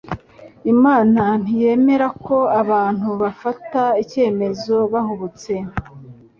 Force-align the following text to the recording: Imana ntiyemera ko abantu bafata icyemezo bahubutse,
Imana 0.73 1.21
ntiyemera 1.41 2.07
ko 2.25 2.37
abantu 2.61 3.09
bafata 3.21 3.81
icyemezo 4.03 4.75
bahubutse, 4.93 5.51